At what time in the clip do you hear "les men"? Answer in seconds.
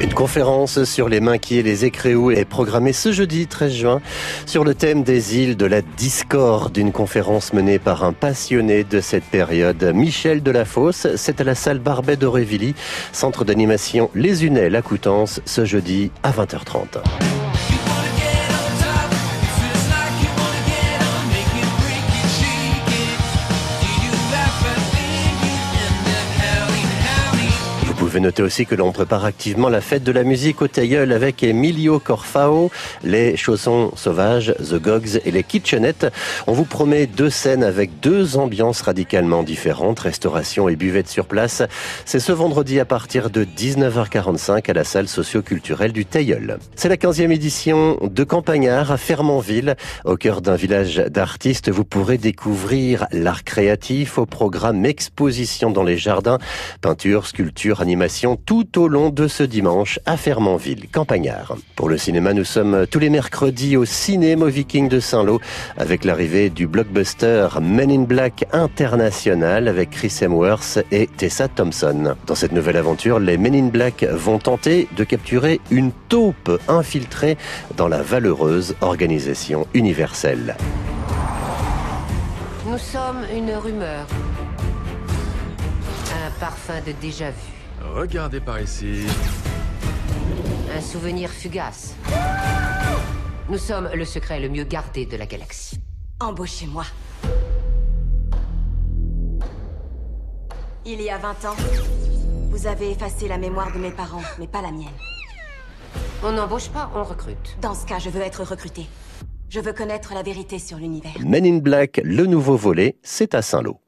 73.18-73.54